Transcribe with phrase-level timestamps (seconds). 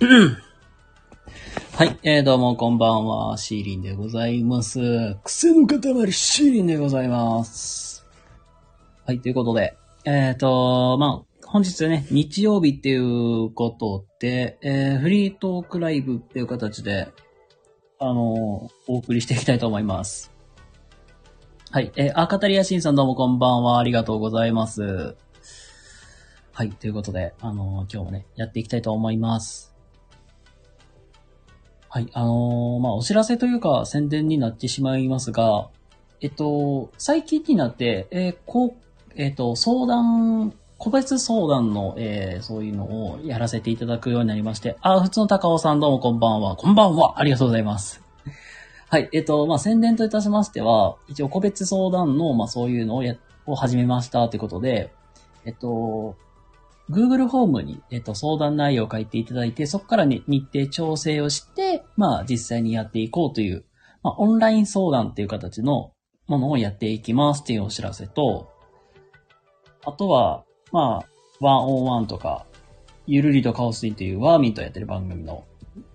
[0.00, 4.80] はい、えー、どうもこんばんは、シーリンでございます。
[5.24, 5.78] 癖の塊、
[6.10, 8.06] シーリンでございます。
[9.04, 17.08] はい、ということで、えっ、ー、と、まあ、本日ね、日曜日っていうことで、えー、フリートークライブっていう形で、
[17.98, 20.32] あのお送りしていきたいと思います。
[21.70, 25.14] はい、えー、あ、カタリアシンさんどうもこんばんは、ありがとうございます。
[26.54, 29.69] はい、ということで、あの今日もね、やっていきたいと思います。
[31.92, 35.70] はい、あのーまあ、お知らせというか宣伝になってしまいますが、
[36.20, 38.72] えっと、最近になって、えーこう、
[39.16, 46.54] えっと、相談、個別相談の、えーそういうのをやらせていただくようになりまして、あ、普通の高尾さんどうもこんばんは。
[46.54, 47.18] こんばんは。
[47.18, 48.00] ありがとうございます。
[48.88, 53.16] はい、えっと、まあ、宣伝といたしましては、一応個別相談の、まあ、そういうのをや、
[53.46, 54.92] を始めましたということで、
[55.44, 56.14] えっと、
[56.90, 63.64] Google ホームに、えっと、相談内容を書いていただいて、そこからね、日程調整をして、まあ、実際にやっていこうという、
[64.02, 65.92] まあ、オンライン相談っていう形の
[66.26, 68.50] ものをやっていきますっていうお知らせと、
[69.84, 71.06] あとは、まあ、
[71.40, 72.44] ワンオンワンとか、
[73.06, 75.44] ゆるりとカオスインというワーミンとやってる番組の、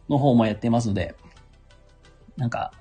[0.09, 1.15] の方もやってますので、
[2.37, 2.71] なんか、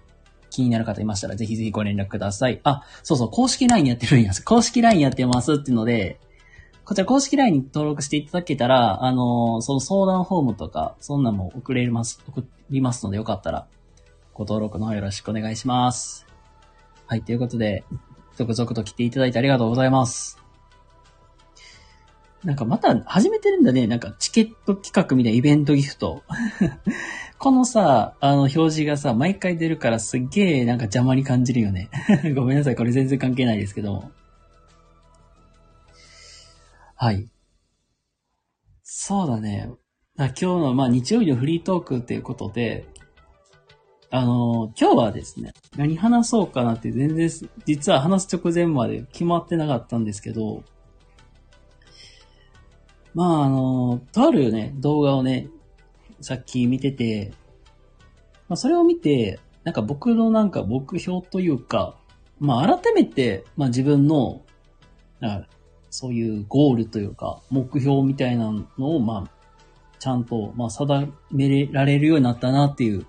[0.50, 2.60] 気になる方いましたら、ぜひぜひご連絡ください。
[2.62, 4.32] あ、そうそう、公式 LINE やってるんや。
[4.44, 6.20] 公式 LINE やってますっていうので、
[6.84, 13.67] こちら公式 LINE に登録していただけたら、あのその相談フォームとか、そんなんも送れます、送りますので、よかったら、
[14.34, 16.27] ご登録の方よろしくお願いします。
[17.06, 17.84] はい、ということで、
[18.36, 20.39] 続々と来ていただいてありがとうございます。
[22.45, 23.86] なんかまた始めてるんだね。
[23.86, 26.22] なんかチケット企画みたいなイベントギフト。
[27.39, 31.89] このさ、あの表示がさ、毎回出るからすっげえなんか邪魔に感じるよね。
[32.36, 32.77] ごめんなさい。
[32.77, 34.11] これ全然関係ないですけども。
[37.04, 37.28] はい。
[38.82, 39.68] そうだね。
[40.16, 42.88] 今日の、まあ、日曜日のフリートークっていうことで、
[44.10, 47.28] あの今日はですね、何話そうかなって全然、
[47.66, 50.64] 実は話す直前まで決まってなかったんですけど、
[53.12, 55.50] まあ、あのとあるね、動画をね、
[56.22, 57.34] さっき見てて、
[58.48, 61.98] まあ、それを見て、なんか僕のなんか目標というか、
[62.38, 64.40] まあ、改めて、まあ、自分の、
[65.94, 69.30] そういうゴールというか、目標みたいなのを、まあ、
[70.00, 73.06] ちゃんと、まあ、定められるようになったなっていう、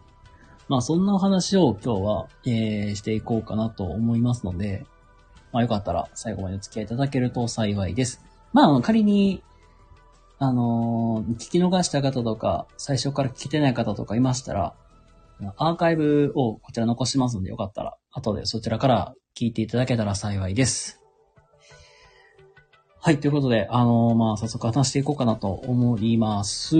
[0.67, 4.85] まあ、そんなお話を今日は、えー、していこうかなと思いますので、
[5.51, 8.23] まあ、よかったら最後までお付き合いいただけると幸いです。
[8.53, 9.41] まあ、仮に、
[10.37, 14.75] あのー聞き逃した方とか、最初から聞けてない方とかいましたら、
[15.57, 21.04] アーカイブをこちら残しますので、よかったら、後でそちらから聞いていただけたら幸いです。
[23.05, 26.75] はい、ということで、あのーまあ、早速話していこうかなと思います。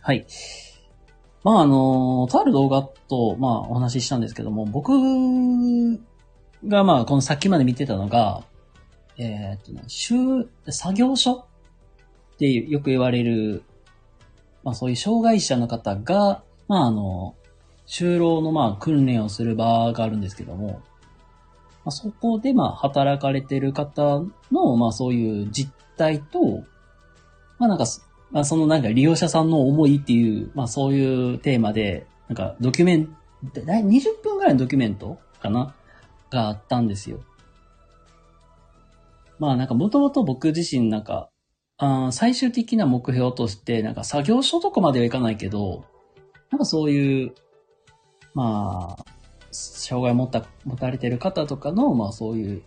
[0.00, 0.24] はい。
[1.42, 4.92] まあ、あのーとある動画と、まあ、お話ししたんですけども、僕
[6.66, 8.44] が、まあ、このさっきまで見てたのが、
[9.18, 11.46] えーっとね、就作業所
[12.34, 13.62] ってよく言われる、
[14.62, 17.34] まあ、そういう障害者の方が、まあ、あの、
[17.86, 20.80] 就労の、まあ、訓練をする場があるんですけども、
[21.84, 26.64] まあ、そこで、まあ、働かれてる方の、まあ、そういう実態と、
[27.58, 33.16] まあ、なんかそ、まあ、そのなんか利用者さんの思いっていう、まあ、そういうテーマで、なんか、ドキュメン
[33.52, 35.74] ト、だい20分ぐらいのドキュメントかな？
[36.30, 37.20] があったんですよ。
[39.38, 41.28] まあ、なんか、もともと僕自身なんか、
[41.76, 45.84] あ最終的な目標として、なんか、作業所とかまではいかないけど、
[46.50, 47.34] なんかそういう、
[48.32, 49.04] まあ、
[49.54, 52.62] 障害を持った、持たれてる方とかの、まあそういう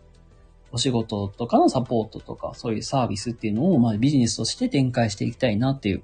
[0.71, 6.03] お仕事とかのサポートとか、そういうサービスっていうのを、まあビジネスとして展開していきたいなっていう、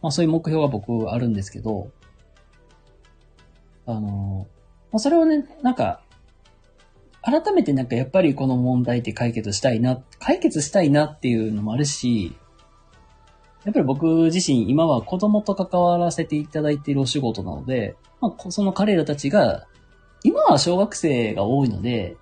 [0.00, 1.90] まあそういう目標が僕あるんですけど、
[3.86, 4.46] あの、
[4.92, 6.02] まあそれをね、なんか、
[7.24, 12.36] 改めてなんかやっぱりこの問題って解決したいな、解決したいなっていうのもあるし、
[13.64, 19.68] やっぱり僕自身今は子供と関わらせていただいているお仕事なので、まあ、その彼らたちが、
[20.24, 22.16] 今は小学生が多いので、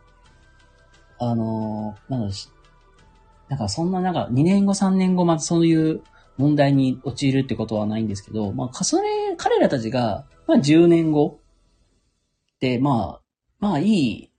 [1.18, 2.48] あのーなんだし、
[3.48, 6.02] なんかそんななんか2年後3年後までそういう
[6.38, 11.40] 問題に陥るってことはないんですけど、まあ、かそれ、彼らたちが、まあ10年後
[12.60, 13.22] で、まあ、
[13.58, 14.30] まあいい、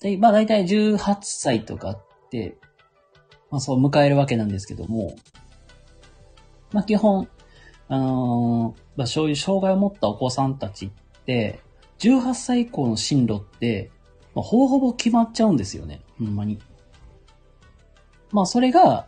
[0.00, 1.98] でまあ大体18歳とかっ
[2.30, 2.58] て、
[3.50, 5.16] まあそう迎えるわけなんですけども、
[6.72, 7.28] まあ基本、
[7.88, 11.60] あのーまあそういう障害を持ったお子さんたちって、
[12.00, 13.90] 18歳以降の進路って、
[14.34, 16.00] まあ、ほぼほぼ決まっちゃうんですよね。
[16.18, 16.58] ほんまに。
[18.32, 19.06] まあそれが、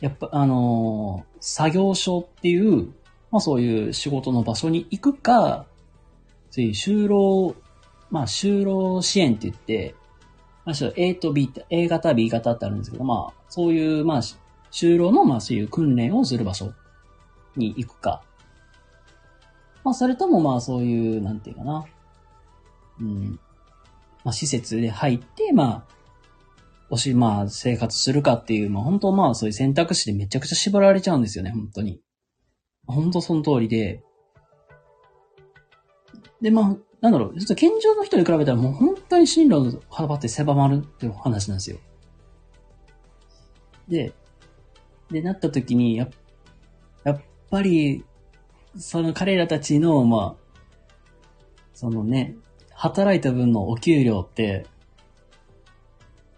[0.00, 2.92] やっぱ、あのー作業所っていう、
[3.32, 5.66] まあそういう仕事の場所に行くか、
[6.52, 7.56] そういう就労、
[8.10, 9.96] まあ就労支援って言って、
[10.64, 14.22] まあ A と B、A 型、B 型ってあるんですけど、まあそういう、まあ
[14.70, 16.72] 就労の、まあそういう訓練をする場所
[17.56, 18.22] に行くか。
[19.82, 21.84] まあそれともまあそういう、なんていうかな。
[23.00, 23.40] うん。
[24.24, 25.84] まあ施設で入って、まあ、
[26.90, 32.00] おし、まあ生活するかっていう、まあ本当まあそういう選択肢でめちゃくちゃ縛られちゃうんですよね、本当に。
[32.86, 34.02] 本当その通りで。
[36.40, 41.78] で、まあ、なんだろう、実は健常の人に比べたらもう本当に進路の幅って狭まるっていう話なんですよ。
[43.88, 44.12] で、
[45.10, 46.08] で、なった時に、や、
[47.04, 48.04] やっぱり、
[48.76, 50.60] その彼らたちの、まあ、
[51.74, 52.36] そのね、
[52.82, 54.66] 働いた分のお給料って、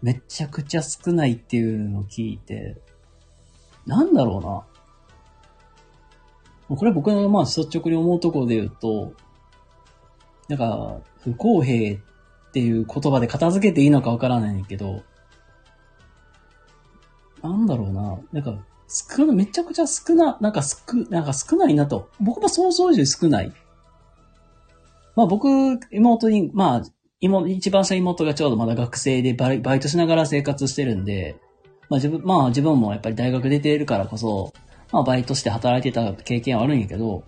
[0.03, 2.77] めちゃくちゃ少ないっていうのを聞いて、
[3.87, 4.67] なんだろ
[6.69, 6.77] うな。
[6.77, 9.13] これ僕のまあ率直に思うところで言うと、
[10.47, 15.01] なんか、不公平っていう言葉で片付けていいのかわからないけど、
[17.41, 18.19] なんだろうな。
[18.31, 20.77] なんか、少な、めちゃくちゃ少な、なんか少、
[21.09, 22.11] なんか少ないなと。
[22.19, 23.51] 僕も想像以上に少ない。
[25.15, 25.47] まあ僕、
[25.91, 26.83] 妹に、まあ、
[27.21, 31.37] 妹、一番下妹がちょうどまだ学生でバイバイトしながら生活してるんで、
[31.89, 34.53] まあ自分、まあ自分もやっぱり大学出てるからこそ、
[34.91, 37.23] まあバイトして働いてた経験はあるんやけど、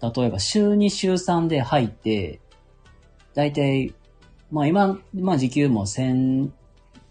[0.00, 2.40] 例えば週2週3で入って、
[3.34, 3.94] だいたい、
[4.50, 6.50] まあ今、まあ時給も1000、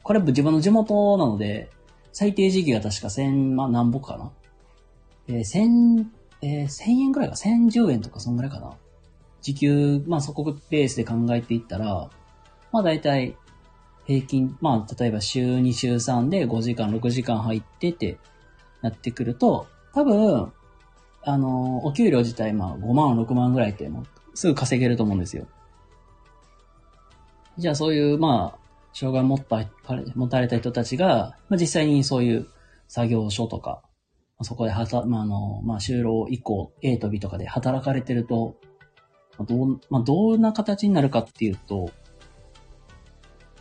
[0.01, 1.69] これ自分の地元なので、
[2.11, 4.31] 最低時給は確か1000、まあ何ぼかな。
[5.27, 6.05] えー、1000、
[6.41, 8.73] えー、1000円くらいか、1010円とかそんぐらいかな。
[9.43, 12.09] 時給、まあそこベースで考えていったら、
[12.71, 13.37] まあ大体、
[14.05, 18.17] 平均、まあ例えば週2週3で5時間、6時間入ってって、
[18.83, 20.51] なってくると、多分、
[21.23, 25.47] あの、お給料自体、まあ、5万、6万ぐらいって、もう、すぐ稼げると思うんですよ。
[27.57, 28.59] じゃあ、そういう、まあ、
[28.93, 29.65] 障害持った、
[30.15, 32.47] 持たれた人たちが、まあ、実際にそういう
[32.89, 33.81] 作業所とか、
[34.41, 38.57] そこではた、まあ、あの、まあ、就労以降、A と B とかで働かれてると、
[39.39, 41.91] どう、まあ、どんな形になるかっていうと、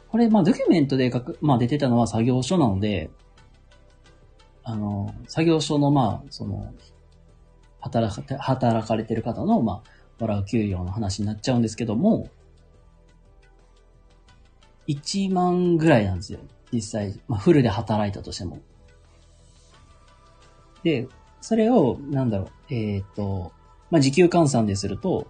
[0.08, 3.10] これ、まあ、ドキュメントで書く、まあ、出てたのは作業所なので、
[4.62, 6.72] あの、作業所の、まあ、その、
[7.80, 9.90] 働か、働かれてる方の、まあ、
[10.20, 12.28] もらう給料の話になっちゃうんですけども、
[14.86, 16.40] 1万ぐらいなんですよ。
[16.72, 18.60] 実際、まあ、フルで働いたとしても。
[20.82, 21.08] で、
[21.40, 23.52] それを、なんだろう、えっ、と、
[23.90, 25.26] まあ、時給換算ですると、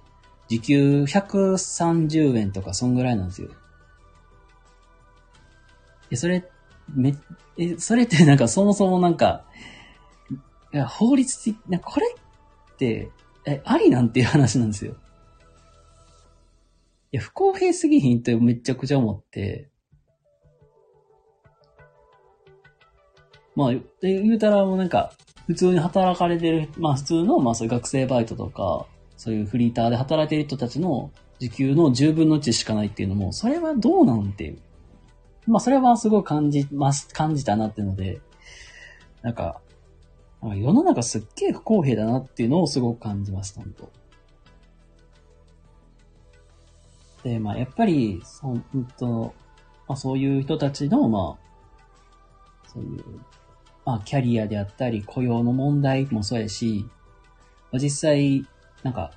[0.52, 3.48] 時給130円とか、そんぐらいなんですよ。
[6.10, 6.46] で、それ
[6.94, 7.14] め、
[7.56, 9.46] え、それってなんかそもそもなんか、
[10.74, 12.06] いや、法律的、なこれ
[12.74, 13.10] って、
[13.46, 14.92] え、ありなんていう話なんですよ。
[17.12, 19.70] いや、不公平すぎひんってめちゃくちゃ思って、
[23.56, 23.72] まあ、
[24.02, 25.14] 言うたらもうなんか、
[25.46, 28.86] 普通に働かれてる、まあ普通の、まあそういう学生バイトとか、
[29.22, 34.56] そういうフリーターで働いてる人たちの時給の10分の1しかないっていうのも、それはどうなんて。
[35.46, 38.20] まあ、それはすごい感じます、感じたなっていうので、
[39.22, 39.60] なんか、
[40.42, 43.92] 世の中すっげえ不公平だなっていうのをすごく感じました、本当
[47.22, 49.34] で、まあ、やっぱり、そ、うんと、
[49.86, 53.04] まあ、そういう人たちの、まあ、そういう、
[53.84, 56.86] まあ、キャリアであったり、雇用の問題もそうやし、
[57.70, 58.44] まあ、実際、
[58.82, 59.12] なんか、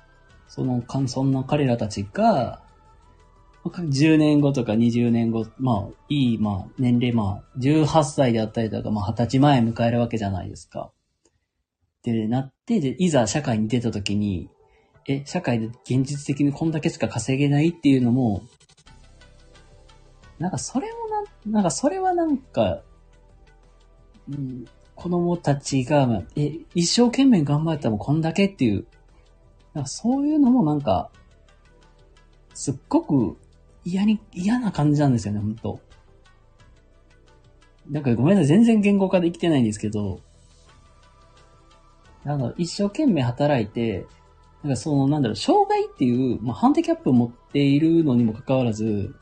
[0.48, 2.62] その、そんな彼らたちが、
[3.64, 10.92] 10年後とか20年後、まあ、いい、まあ、年齢、まあ、18歳であったりとか、まあ、20歳前迎えるわけじゃないですか。
[12.02, 14.48] で、なって、で、いざ社会に出た時に、
[15.08, 18.42] え、社会で現実的にこんだけしか稼げないっていうのも、
[20.38, 20.98] なんかそれも
[21.46, 22.82] な、なんかそれはなんか、
[24.28, 28.86] うん、子供たちが、え、一生懸命頑張ったもこんだけっていう、
[29.76, 31.10] なんかそういうのもなんか、
[32.54, 33.36] すっごく
[33.84, 35.80] 嫌に、嫌な感じなんですよね、ほんと。
[37.90, 40.20] なんかごめんなさい、全然言語化できてないんですけど、
[42.24, 44.06] あの、一生懸命働いて、
[44.62, 49.14] なんかその、なんだろう、障害っていう、まあ、ハンディキャップを持っているのにもかかわらず、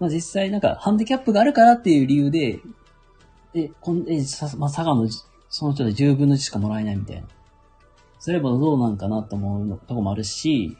[0.00, 2.60] まあ、実際なんか、ハンディキャップがあるからっていう理由で、
[3.52, 5.06] え、こん、え、さ、まあ、佐賀の、
[5.50, 7.28] その人で10分の1しかもらえないみたいな。
[8.24, 10.78] それもどうなんかなと思うのとこもあるし、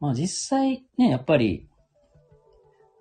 [0.00, 1.68] まあ実際ね、やっぱり、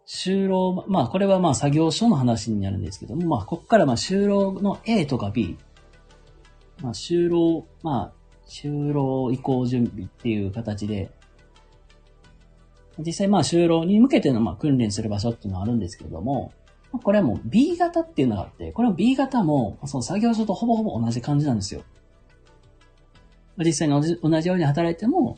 [0.05, 5.57] 就労、まあこれはまあ作業所の話になるんですけども、まあこっからまあ就労の A とか B、
[6.83, 8.13] まあ、就労、まあ、
[8.47, 11.09] 就労移行準備っていう形で、
[12.99, 16.53] 実際まあ就労に向けてのまあ訓練する場所っていうのはあるんですけども、
[16.91, 21.83] これはもう B 型っていうのがあって、これは B 型もその作業所とほぼほぼ同じ感じなんですよ。
[23.57, 25.37] 実際に同じ同じように働いても、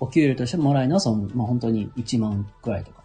[0.00, 3.02] お給料としてもらえるのはその、まあ、本当に1万くらいとか。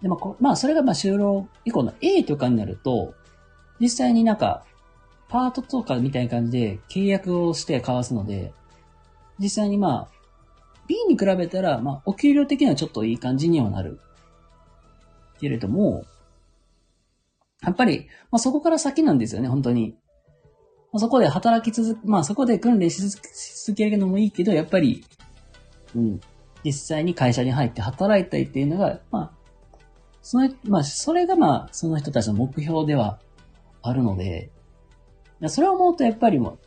[0.00, 3.14] でも、まあ、それがまあ就労以降の A とかになると、
[3.80, 4.64] 実際になんか、
[5.28, 8.52] パートとかみたいな感じで契約をして交わすので、
[9.38, 10.18] 実際にまあ、
[10.86, 14.00] B に比べたら、まあ、お給料的にはちょっといい感じにはなる。
[15.38, 16.04] けれども、
[17.62, 19.96] やっぱり、まあ、そこから先なんですよね、本当に。
[20.92, 25.04] まあ、そこで働き続くまあ、そこで訓練し続けるのもいいけど、やっぱり、
[25.94, 26.20] うん、
[26.64, 29.30] 実際に会社に入って働いたいっていうのが、まあ、
[30.22, 33.18] その、まあ、それがまあ、その人たちの目標では
[33.82, 34.50] あるので、
[35.46, 36.58] それを思うとやっぱりもう、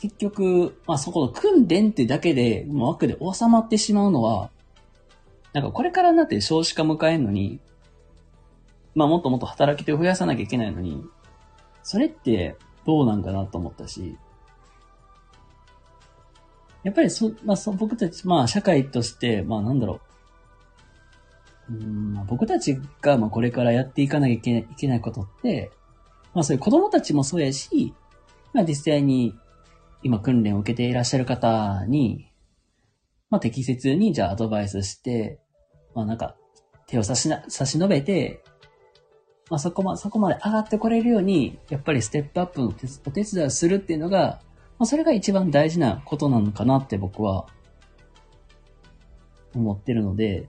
[0.00, 4.50] 結局、まあそこの訓練ってだけで、もう枠で収まってしまうのは、
[5.52, 7.60] なんかこれからになって少子化迎えるのに、
[8.94, 11.04] まあもっともっと働き手を増やさなきゃいけないのに、
[11.82, 14.16] それってどうなんかなと思ったし、
[16.82, 20.00] やっぱりそ、まあそ、僕たち、まあ社会として、まあなんだろ
[21.70, 21.72] う。
[21.72, 25.70] うん、僕たちが、まあこれからやっていかなきゃいけないいけないことって、
[26.34, 27.94] まあそういう子供たちもそうやし、
[28.52, 29.34] まあ実際に
[30.04, 32.30] 今訓練を受けていらっしゃる方に、
[33.30, 35.40] まあ、適切にじゃあアドバイスして、
[35.94, 36.36] まあ、なんか、
[36.86, 38.44] 手を差しな、差し伸べて、
[39.50, 42.86] まあ、そこま、そこまで上がってこれるように、やっぱりステップアップのお手
[43.24, 44.40] 伝いをするっていうのが、
[44.78, 47.46] まあ、それが一番大事なことなのかなって僕は、
[49.54, 50.48] 思ってるので、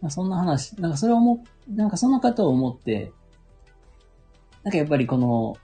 [0.00, 3.12] まあ、そんな話、なんかそれをも、なんかその方を思って、
[4.62, 5.56] なんかやっぱりこの、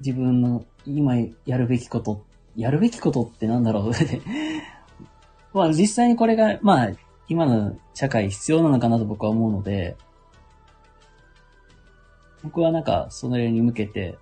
[0.00, 2.24] 自分の今やるべきこと、
[2.56, 3.92] やるべきことってなんだろう？
[5.54, 6.90] まあ実際にこれが、まあ
[7.28, 9.96] 今の社会必要なのかなと僕は思うので、
[12.42, 14.18] 僕はなんかそれに向けて、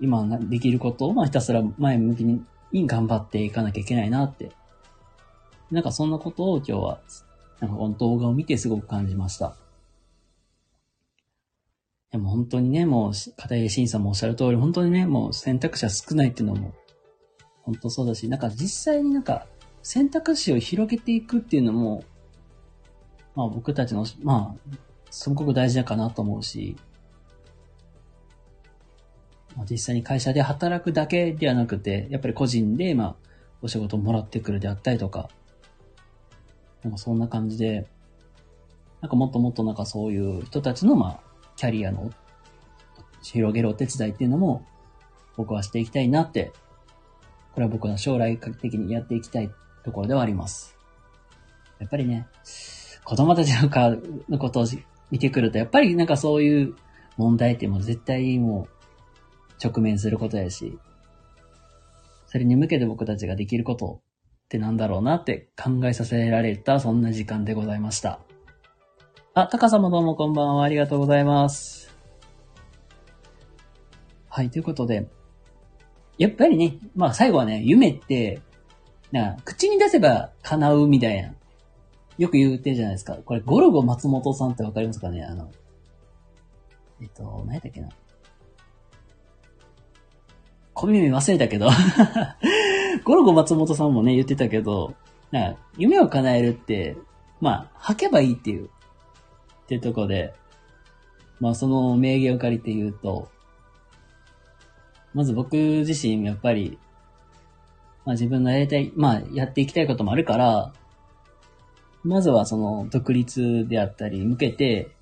[0.00, 2.44] 今できることをまあひたすら前向きに
[2.86, 4.52] 頑張っていかなきゃいけないなって。
[5.70, 7.00] なんかそんなことを今日は、
[7.60, 9.56] なんかこの動画を見てすごく感じました。
[12.12, 16.72] でも本当にね、もう、片入審査もおっしゃる通り、本当にね、もう選択肢は少ないっていうのも、
[17.62, 19.46] 本当そうだし、なんか実際になんか、
[19.82, 22.04] 選択肢を広げていくっていうのも、
[23.34, 24.76] まあ僕たちの、まあ、
[25.16, 26.76] すごく大事だかなと思うし、
[29.56, 33.16] まあ、実際に会社で働くだけではなくて、やっぱり個人で、まあ、
[33.62, 35.30] お仕事もらってくるであったりとか、
[36.82, 37.86] なんかそんな感じで、
[39.00, 41.20] なんかもっともっとなんかそういう人たちの、まあ、
[41.56, 42.12] キャリアの
[43.22, 44.66] 広げるお手伝いっていうのも
[45.38, 46.52] 僕はしていきたいなって、
[47.54, 49.50] これは僕の将来的にやっていきたい
[49.82, 50.76] ところではあります。
[51.78, 52.26] やっぱりね、
[53.02, 53.96] 子供たちのか
[54.28, 54.66] のことを
[55.10, 56.74] 見てくると、やっぱりなんかそういう
[57.16, 60.78] 問題ってもう絶対もう直面することやし、
[62.26, 64.00] それに向けて僕たちができること
[64.46, 68.20] ってなんだろうなって考えさせられたそんな時間でございました。
[69.34, 70.64] あ、タカさもどうもこんばんは。
[70.64, 71.94] ありがとうございます。
[74.28, 75.08] はい、ということで、
[76.18, 78.40] やっぱりね、まあ最後はね、夢って、
[79.12, 81.34] な口に出せば叶うみたいな。
[82.18, 83.16] よく言うてるじゃないですか。
[83.16, 85.22] これ、ゴルゴ松本さんってわかりますかね？
[85.24, 85.50] あの、
[87.00, 87.88] えっと、何やったっけな？
[90.72, 91.70] 小耳忘れたけど
[93.04, 94.94] ゴルゴ松本さんもね、言ってたけど、
[95.30, 96.96] な夢を叶えるって、
[97.40, 98.68] まあ、吐けばいいっていうっ
[99.66, 100.34] ていうとこで、
[101.40, 103.30] まあその名言を借りて言うと、
[105.12, 106.78] まず僕自身やっぱり、
[108.04, 110.72] まあ自分のやりたい、まあやっていきたいこともあるから、
[112.06, 114.92] まずはその独立であったり向けて、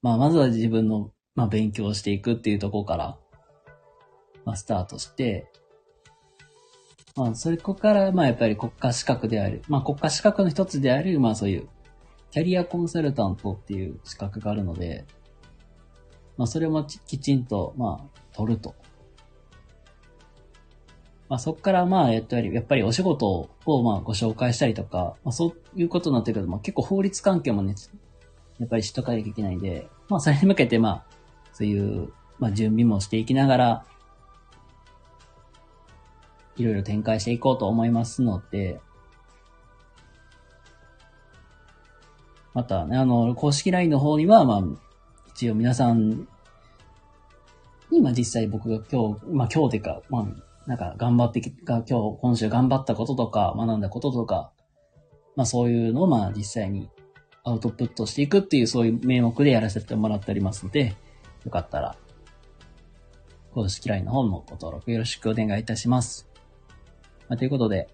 [0.00, 3.18] まあまずは自分の、まあ勉強していくっていうとこから、
[4.44, 5.50] まあスタートして、
[7.16, 11.68] まあそれこから、まあやっぱり国家資格である、まあ国家資格の一つである、まあそういう
[12.30, 15.04] キャリアコンサルタントっていう資格があるので、
[16.36, 18.76] まあそれもきちんと、まあ、取ると。
[21.30, 27.74] まあそこからまあ、やっぱり、やっぱりお仕事をまあご紹介したりとか、まあそういうことになってくると、まあ結構法律関係もね、
[28.58, 31.04] やっぱりしとかなきゃいけないんで、まあそれに向けてまあ、
[31.52, 33.84] そういう、まあ準備もしていきながら、
[36.56, 38.80] いろいろ展開していこうと思いますので、
[42.54, 44.62] またね、あの、公式 LINE の方には、まあ、
[45.28, 46.26] 一応皆さん
[47.92, 54.52] 今実際僕が今日、まあ今日でか、まあ、なんか頑張ってき、が今日、今週頑張ったこととか、学んだこととか、
[55.36, 56.90] まあそういうのをまあ実際に
[57.44, 60.94] アウトプットしていくっていうそういう名目でやらせてもらっておりますので、
[61.44, 61.96] よかったら、
[63.52, 66.28] 公式 LINE の方のご登録よろしくお願いいたします。
[67.28, 67.88] まあ、ということで、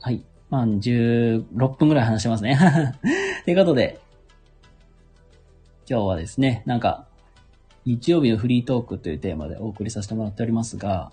[0.00, 0.24] はい。
[0.50, 2.58] まあ、16分ぐらい話してますね。
[3.44, 4.00] ということで、
[5.88, 7.06] 今日はですね、なんか、
[7.84, 11.10] 日曜日のフリートークというテーマでお送りさせてもらっておりますが、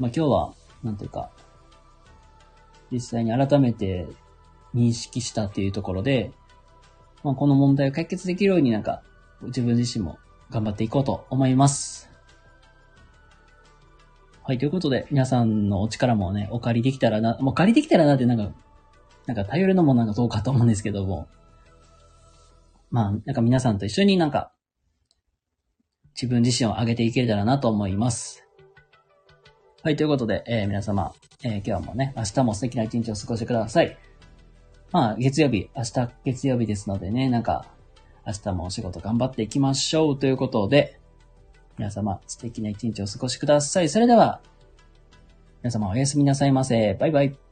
[0.00, 1.30] まあ今日は、なんというか、
[2.90, 4.08] 実際に改めて
[4.74, 6.32] 認識したっていうところで、
[7.22, 9.02] まあこの問題を解決できるようになんか、
[9.42, 10.18] 自分自身も
[10.50, 12.10] 頑張っていこうと思います。
[14.42, 18.50] はい、ということで、皆さんのお力もね、お借りできたらな、もう借りできたらなってなんか、
[19.26, 21.28] なんか頼るのもなんかどうかと思うんですけども、
[22.90, 24.50] まあ、なんか皆さんと一緒になんか、
[26.14, 28.49] 自分自身を上げていけたらなと思います。
[29.82, 33.96] はい、ということで、えー皆様、えー今日もね、明日も素敵な一日を過ごしてください。
[34.92, 37.64] まあ、月曜日、明日月曜日ですのでね、なんか、
[38.26, 41.00] 明日もお仕事頑張っていきましょうということで、
[41.78, 43.88] 皆様、素敵な一日をお過ごしください。
[43.88, 44.42] それでは、
[45.62, 46.92] 皆様おやすみなさいませ。
[47.00, 47.49] バイバイ。